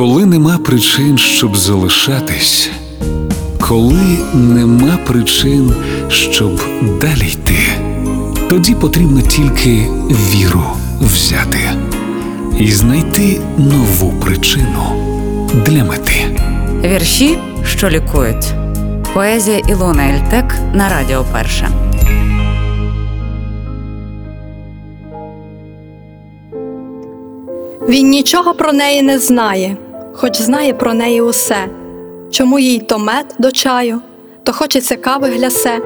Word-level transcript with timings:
Коли 0.00 0.26
нема 0.26 0.58
причин, 0.58 1.18
щоб 1.18 1.56
залишатись, 1.56 2.70
коли 3.60 4.18
нема 4.34 4.98
причин, 5.06 5.74
щоб 6.08 6.60
далі 7.00 7.26
йти, 7.32 7.58
тоді 8.48 8.74
потрібно 8.74 9.20
тільки 9.22 9.86
віру 10.10 10.62
взяти 11.00 11.58
і 12.58 12.72
знайти 12.72 13.40
нову 13.58 14.12
причину 14.12 14.82
для 15.66 15.84
мети. 15.84 16.38
Вірші, 16.84 17.38
що 17.64 17.90
лікують. 17.90 18.54
Поезія 19.14 19.58
Ілона 19.58 20.02
Ельтек 20.02 20.54
на 20.74 20.88
Радіо 20.88 21.24
Перше. 21.32 21.68
Він 27.88 28.10
нічого 28.10 28.54
про 28.54 28.72
неї 28.72 29.02
не 29.02 29.18
знає, 29.18 29.76
хоч 30.12 30.36
знає 30.36 30.74
про 30.74 30.94
неї 30.94 31.20
усе. 31.20 31.68
Чому 32.30 32.58
їй 32.58 32.78
то 32.78 32.98
мед 32.98 33.34
до 33.38 33.52
чаю, 33.52 34.00
то 34.42 34.52
хочеться 34.52 34.96
кави 34.96 35.28
глясе, 35.28 35.78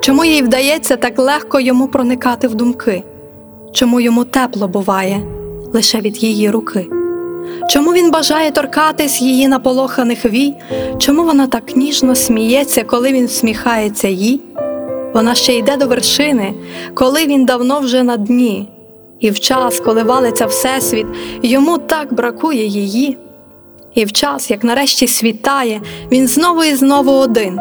чому 0.00 0.24
їй 0.24 0.42
вдається 0.42 0.96
так 0.96 1.18
легко 1.18 1.60
йому 1.60 1.88
проникати 1.88 2.48
в 2.48 2.54
думки, 2.54 3.02
чому 3.72 4.00
йому 4.00 4.24
тепло 4.24 4.68
буває 4.68 5.22
лише 5.72 6.00
від 6.00 6.22
її 6.22 6.50
руки, 6.50 6.86
чому 7.70 7.92
він 7.92 8.10
бажає 8.10 8.50
торкатись 8.50 9.22
її 9.22 9.48
наполоханих 9.48 10.24
вій, 10.24 10.54
чому 10.98 11.24
вона 11.24 11.46
так 11.46 11.76
ніжно 11.76 12.14
сміється, 12.14 12.84
коли 12.84 13.12
він 13.12 13.26
всміхається 13.26 14.08
їй? 14.08 14.40
Вона 15.14 15.34
ще 15.34 15.54
йде 15.54 15.76
до 15.76 15.86
вершини, 15.86 16.54
коли 16.94 17.26
він 17.26 17.44
давно 17.44 17.80
вже 17.80 18.02
на 18.02 18.16
дні. 18.16 18.68
І 19.20 19.30
в 19.30 19.40
час, 19.40 19.80
коли 19.80 20.02
валиться 20.02 20.46
Всесвіт, 20.46 21.06
йому 21.42 21.78
так 21.78 22.14
бракує 22.14 22.66
її. 22.66 23.18
І 23.94 24.04
в 24.04 24.12
час, 24.12 24.50
як 24.50 24.64
нарешті 24.64 25.08
світає, 25.08 25.80
він 26.12 26.28
знову 26.28 26.64
і 26.64 26.74
знову 26.74 27.12
один. 27.12 27.60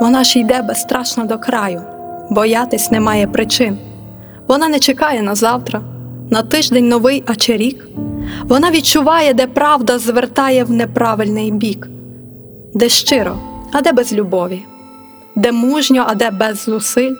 Вона 0.00 0.24
ж 0.24 0.38
йде 0.38 0.62
безстрашно 0.62 1.24
до 1.24 1.38
краю, 1.38 1.82
боятись 2.30 2.90
немає 2.90 3.26
причин. 3.26 3.78
Вона 4.48 4.68
не 4.68 4.78
чекає 4.78 5.22
на 5.22 5.34
завтра, 5.34 5.82
на 6.30 6.42
тиждень 6.42 6.88
новий, 6.88 7.24
а 7.26 7.34
чи 7.34 7.56
рік. 7.56 7.88
Вона 8.44 8.70
відчуває, 8.70 9.34
де 9.34 9.46
правда 9.46 9.98
звертає 9.98 10.64
в 10.64 10.70
неправильний 10.70 11.50
бік, 11.50 11.88
де 12.74 12.88
щиро, 12.88 13.38
а 13.72 13.80
де 13.80 13.92
без 13.92 14.12
любові, 14.12 14.62
де 15.36 15.52
мужньо, 15.52 16.04
а 16.08 16.14
де 16.14 16.30
без 16.30 16.64
зусиль. 16.64 17.14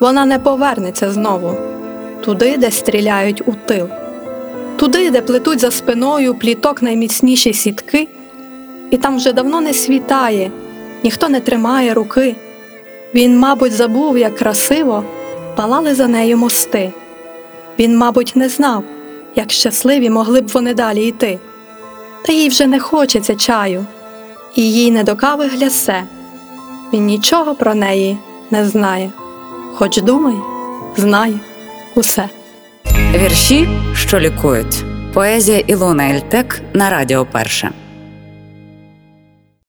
Вона 0.00 0.24
не 0.24 0.38
повернеться 0.38 1.10
знову 1.10 1.54
туди, 2.24 2.56
де 2.56 2.70
стріляють 2.70 3.42
у 3.48 3.52
тил, 3.66 3.88
туди, 4.84 5.10
де 5.10 5.20
плетуть 5.20 5.60
за 5.60 5.70
спиною 5.70 6.34
пліток 6.34 6.82
найміцніші 6.82 7.52
сітки, 7.52 8.08
і 8.90 8.96
там 8.96 9.16
вже 9.16 9.32
давно 9.32 9.60
не 9.60 9.72
світає, 9.72 10.50
ніхто 11.04 11.28
не 11.28 11.40
тримає 11.40 11.94
руки. 11.94 12.36
Він, 13.14 13.38
мабуть, 13.38 13.72
забув, 13.72 14.18
як 14.18 14.36
красиво 14.36 15.04
палали 15.56 15.94
за 15.94 16.08
нею 16.08 16.36
мости. 16.36 16.92
Він, 17.78 17.98
мабуть, 17.98 18.32
не 18.36 18.48
знав, 18.48 18.84
як 19.36 19.52
щасливі 19.52 20.10
могли 20.10 20.40
б 20.40 20.48
вони 20.48 20.74
далі 20.74 21.06
йти. 21.06 21.38
Та 22.24 22.32
їй 22.32 22.48
вже 22.48 22.66
не 22.66 22.80
хочеться 22.80 23.34
чаю, 23.34 23.86
і 24.54 24.72
їй 24.72 24.90
не 24.90 25.04
до 25.04 25.16
кави 25.16 25.46
глясе. 25.46 26.04
Він 26.92 27.06
нічого 27.06 27.54
про 27.54 27.74
неї 27.74 28.18
не 28.50 28.68
знає, 28.68 29.10
хоч 29.74 30.02
думає, 30.02 30.38
знає 30.96 31.40
усе. 31.94 32.28
Вірші, 32.94 33.68
що 33.94 34.20
лікують. 34.20 34.84
Поезія 35.12 35.58
Ілона 35.58 36.10
Ельтек 36.10 36.60
на 36.74 36.90
Радіо 36.90 37.26
Перше. 37.26 37.70